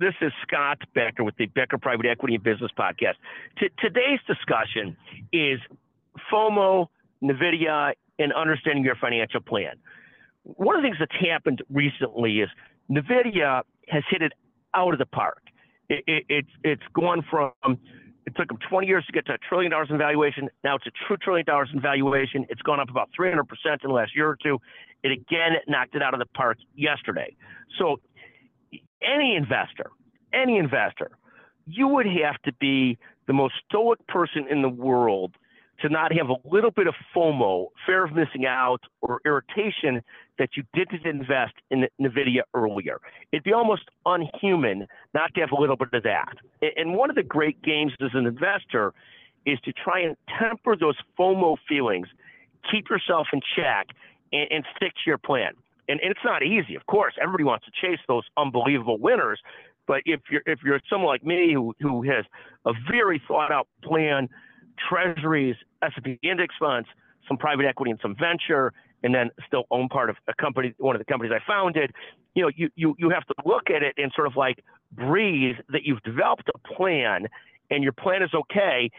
This 0.00 0.14
is 0.20 0.30
Scott 0.46 0.78
Becker 0.94 1.24
with 1.24 1.36
the 1.38 1.46
Becker 1.46 1.76
Private 1.76 2.06
Equity 2.06 2.36
and 2.36 2.44
Business 2.44 2.70
Podcast. 2.78 3.14
T- 3.58 3.68
today's 3.80 4.20
discussion 4.28 4.96
is 5.32 5.58
FOMO, 6.32 6.86
NVIDIA, 7.20 7.94
and 8.20 8.32
understanding 8.32 8.84
your 8.84 8.94
financial 8.94 9.40
plan. 9.40 9.72
One 10.44 10.76
of 10.76 10.82
the 10.82 10.86
things 10.86 10.98
that's 11.00 11.26
happened 11.28 11.62
recently 11.68 12.38
is 12.38 12.48
NVIDIA 12.88 13.62
has 13.88 14.04
hit 14.08 14.22
it 14.22 14.34
out 14.72 14.92
of 14.92 15.00
the 15.00 15.06
park. 15.06 15.42
It, 15.88 16.04
it, 16.06 16.24
it's, 16.28 16.50
it's 16.62 16.82
gone 16.94 17.24
from, 17.28 17.50
it 18.24 18.36
took 18.36 18.46
them 18.46 18.58
20 18.70 18.86
years 18.86 19.04
to 19.06 19.12
get 19.12 19.26
to 19.26 19.32
a 19.32 19.38
trillion 19.48 19.72
dollars 19.72 19.88
in 19.90 19.98
valuation. 19.98 20.48
Now 20.62 20.76
it's 20.76 20.86
a 20.86 20.92
true 21.08 21.16
trillion 21.16 21.44
dollars 21.44 21.70
in 21.74 21.80
valuation. 21.80 22.46
It's 22.50 22.62
gone 22.62 22.78
up 22.78 22.88
about 22.88 23.10
300% 23.18 23.34
in 23.34 23.78
the 23.82 23.88
last 23.88 24.14
year 24.14 24.28
or 24.28 24.38
two. 24.40 24.60
It 25.02 25.10
again 25.10 25.54
knocked 25.66 25.96
it 25.96 26.02
out 26.02 26.14
of 26.14 26.20
the 26.20 26.26
park 26.26 26.58
yesterday. 26.76 27.34
So 27.80 27.98
any 29.02 29.36
investor, 29.36 29.90
any 30.32 30.58
investor, 30.58 31.10
you 31.66 31.88
would 31.88 32.06
have 32.06 32.40
to 32.42 32.52
be 32.54 32.98
the 33.26 33.32
most 33.32 33.54
stoic 33.68 34.04
person 34.06 34.46
in 34.50 34.62
the 34.62 34.68
world 34.68 35.34
to 35.80 35.88
not 35.88 36.12
have 36.12 36.28
a 36.28 36.36
little 36.44 36.72
bit 36.72 36.88
of 36.88 36.94
FOMO, 37.14 37.68
fear 37.86 38.04
of 38.04 38.12
missing 38.12 38.46
out, 38.46 38.80
or 39.00 39.20
irritation 39.24 40.02
that 40.38 40.50
you 40.56 40.64
didn't 40.74 41.06
invest 41.06 41.54
in 41.70 41.86
NVIDIA 42.00 42.40
earlier. 42.54 43.00
It'd 43.30 43.44
be 43.44 43.52
almost 43.52 43.82
unhuman 44.04 44.88
not 45.14 45.32
to 45.34 45.40
have 45.40 45.52
a 45.52 45.60
little 45.60 45.76
bit 45.76 45.88
of 45.92 46.02
that. 46.02 46.34
And 46.76 46.94
one 46.94 47.10
of 47.10 47.16
the 47.16 47.22
great 47.22 47.62
games 47.62 47.92
as 48.00 48.10
an 48.14 48.26
investor 48.26 48.92
is 49.46 49.60
to 49.64 49.72
try 49.72 50.00
and 50.00 50.16
temper 50.38 50.74
those 50.74 50.96
FOMO 51.18 51.56
feelings, 51.68 52.08
keep 52.70 52.90
yourself 52.90 53.28
in 53.32 53.40
check, 53.54 53.88
and, 54.32 54.48
and 54.50 54.64
stick 54.76 54.92
to 54.92 55.02
your 55.06 55.18
plan 55.18 55.52
and, 55.88 56.00
and 56.00 56.10
it's 56.10 56.24
not 56.24 56.42
easy, 56.42 56.74
of 56.74 56.86
course. 56.86 57.14
Everybody 57.20 57.44
wants 57.44 57.66
to 57.66 57.72
chase 57.80 58.00
those 58.06 58.24
unbelievable 58.36 58.98
winners, 58.98 59.40
but 59.86 60.02
if 60.04 60.20
you're 60.30 60.42
if 60.46 60.60
you're 60.64 60.80
someone 60.90 61.08
like 61.08 61.24
me 61.24 61.52
who 61.52 61.74
who 61.80 62.02
has 62.02 62.24
a 62.66 62.72
very 62.90 63.20
thought 63.26 63.50
out 63.50 63.68
plan, 63.82 64.28
treasuries, 64.88 65.56
S&P 65.82 66.18
index 66.22 66.54
funds, 66.58 66.88
some 67.26 67.36
private 67.36 67.66
equity 67.66 67.90
and 67.90 68.00
some 68.02 68.14
venture, 68.14 68.72
and 69.02 69.14
then 69.14 69.30
still 69.46 69.64
own 69.70 69.88
part 69.88 70.10
of 70.10 70.16
a 70.28 70.34
company, 70.34 70.74
one 70.78 70.94
of 70.94 71.00
the 71.00 71.04
companies 71.04 71.32
I 71.34 71.40
founded, 71.50 71.92
you 72.34 72.42
know, 72.42 72.50
you 72.54 72.68
you 72.76 72.94
you 72.98 73.10
have 73.10 73.24
to 73.26 73.34
look 73.44 73.70
at 73.74 73.82
it 73.82 73.94
and 73.96 74.12
sort 74.14 74.26
of 74.26 74.36
like 74.36 74.62
breathe 74.92 75.56
that 75.70 75.82
you've 75.84 76.02
developed 76.02 76.50
a 76.54 76.74
plan 76.74 77.26
and 77.70 77.82
your 77.82 77.92
plan 77.92 78.22
is 78.22 78.30
okay 78.34 78.90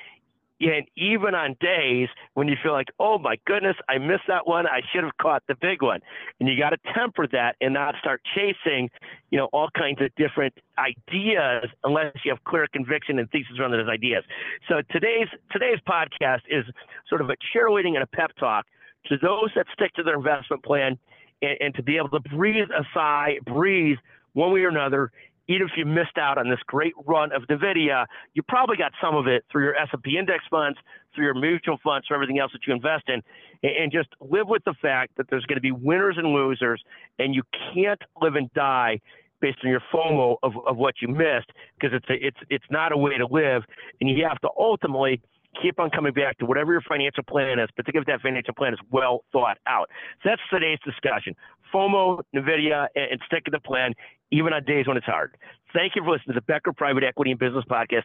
and 0.61 0.85
even 0.97 1.35
on 1.35 1.55
days 1.61 2.09
when 2.33 2.47
you 2.47 2.55
feel 2.61 2.73
like, 2.73 2.89
oh 2.99 3.17
my 3.17 3.37
goodness, 3.45 3.75
I 3.87 3.97
missed 3.97 4.27
that 4.27 4.45
one, 4.45 4.67
I 4.67 4.81
should 4.91 5.03
have 5.03 5.17
caught 5.21 5.43
the 5.47 5.55
big 5.55 5.81
one. 5.81 6.01
And 6.39 6.49
you 6.49 6.57
got 6.57 6.71
to 6.71 6.77
temper 6.93 7.27
that 7.31 7.55
and 7.61 7.73
not 7.73 7.95
start 7.99 8.21
chasing, 8.35 8.89
you 9.31 9.37
know, 9.37 9.45
all 9.53 9.69
kinds 9.77 10.01
of 10.01 10.13
different 10.15 10.53
ideas 10.77 11.65
unless 11.83 12.13
you 12.25 12.31
have 12.31 12.43
clear 12.43 12.67
conviction 12.71 13.19
and 13.19 13.29
thesis 13.31 13.57
around 13.59 13.71
those 13.71 13.87
ideas. 13.87 14.23
So 14.67 14.81
today's 14.91 15.27
today's 15.51 15.79
podcast 15.87 16.41
is 16.49 16.65
sort 17.07 17.21
of 17.21 17.29
a 17.29 17.35
cheerleading 17.53 17.95
and 17.95 18.03
a 18.03 18.07
pep 18.07 18.31
talk 18.37 18.65
to 19.07 19.17
those 19.17 19.51
that 19.55 19.65
stick 19.73 19.93
to 19.93 20.03
their 20.03 20.15
investment 20.15 20.63
plan 20.63 20.97
and, 21.41 21.57
and 21.61 21.75
to 21.75 21.83
be 21.83 21.97
able 21.97 22.09
to 22.09 22.19
breathe 22.19 22.69
a 22.77 22.83
sigh, 22.93 23.37
breathe 23.45 23.97
one 24.33 24.53
way 24.53 24.61
or 24.61 24.69
another 24.69 25.11
even 25.49 25.67
if 25.67 25.73
you 25.75 25.85
missed 25.85 26.17
out 26.17 26.37
on 26.37 26.47
this 26.47 26.59
great 26.67 26.93
run 27.05 27.33
of 27.33 27.41
NVIDIA, 27.47 28.05
you 28.35 28.43
probably 28.43 28.77
got 28.77 28.91
some 29.01 29.15
of 29.15 29.27
it 29.27 29.43
through 29.51 29.63
your 29.63 29.75
S&P 29.75 30.17
index 30.17 30.43
funds, 30.49 30.77
through 31.13 31.25
your 31.25 31.33
mutual 31.33 31.77
funds, 31.83 32.07
through 32.07 32.17
everything 32.17 32.37
else 32.37 32.51
that 32.53 32.61
you 32.67 32.73
invest 32.73 33.09
in, 33.09 33.21
and 33.63 33.91
just 33.91 34.09
live 34.21 34.47
with 34.47 34.63
the 34.65 34.75
fact 34.79 35.17
that 35.17 35.25
there's 35.29 35.45
going 35.45 35.57
to 35.57 35.61
be 35.61 35.71
winners 35.71 36.15
and 36.17 36.27
losers, 36.27 36.81
and 37.17 37.33
you 37.33 37.41
can't 37.73 38.01
live 38.21 38.35
and 38.35 38.53
die 38.53 39.01
based 39.41 39.57
on 39.63 39.71
your 39.71 39.81
FOMO 39.91 40.37
of, 40.43 40.53
of 40.67 40.77
what 40.77 40.95
you 41.01 41.07
missed 41.07 41.51
because 41.79 41.95
it's 41.95 42.09
a, 42.09 42.27
it's 42.27 42.37
it's 42.49 42.65
not 42.69 42.91
a 42.91 42.97
way 42.97 43.17
to 43.17 43.25
live, 43.25 43.63
and 43.99 44.09
you 44.09 44.25
have 44.27 44.39
to 44.41 44.49
ultimately 44.57 45.19
keep 45.61 45.79
on 45.79 45.89
coming 45.89 46.13
back 46.13 46.37
to 46.39 46.45
whatever 46.45 46.71
your 46.71 46.81
financial 46.81 47.23
plan 47.23 47.59
is, 47.59 47.67
but 47.75 47.85
particularly 47.85 48.05
if 48.07 48.07
that 48.07 48.21
financial 48.21 48.53
plan 48.53 48.73
is 48.73 48.79
well 48.91 49.23
thought 49.31 49.57
out. 49.67 49.89
So 50.23 50.29
that's 50.29 50.41
today's 50.51 50.79
discussion. 50.85 51.35
FOMO, 51.73 52.21
NVIDIA, 52.35 52.87
and, 52.95 53.11
and 53.11 53.21
stick 53.25 53.45
to 53.45 53.51
the 53.51 53.59
plan 53.59 53.93
even 54.31 54.53
on 54.53 54.63
days 54.63 54.87
when 54.87 54.97
it's 54.97 55.05
hard. 55.05 55.35
Thank 55.73 55.95
you 55.95 56.03
for 56.03 56.11
listening 56.11 56.35
to 56.35 56.39
the 56.39 56.45
Becker 56.45 56.73
Private 56.73 57.03
Equity 57.03 57.31
and 57.31 57.39
Business 57.39 57.65
Podcast. 57.69 58.03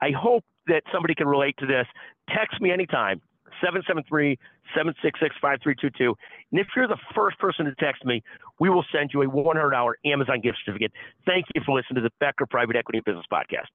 I 0.00 0.10
hope 0.10 0.44
that 0.66 0.82
somebody 0.92 1.14
can 1.14 1.26
relate 1.26 1.56
to 1.58 1.66
this. 1.66 1.86
Text 2.30 2.60
me 2.60 2.70
anytime, 2.70 3.20
773 3.60 4.38
766 4.74 5.34
5322. 5.40 6.14
And 6.52 6.60
if 6.60 6.68
you're 6.76 6.86
the 6.86 7.00
first 7.14 7.38
person 7.38 7.66
to 7.66 7.74
text 7.76 8.04
me, 8.04 8.22
we 8.60 8.70
will 8.70 8.84
send 8.92 9.10
you 9.12 9.22
a 9.22 9.26
$100 9.26 9.92
Amazon 10.04 10.40
gift 10.40 10.58
certificate. 10.64 10.92
Thank 11.26 11.46
you 11.54 11.62
for 11.64 11.74
listening 11.76 12.02
to 12.02 12.08
the 12.08 12.14
Becker 12.20 12.46
Private 12.46 12.76
Equity 12.76 12.98
and 12.98 13.04
Business 13.04 13.26
Podcast. 13.32 13.66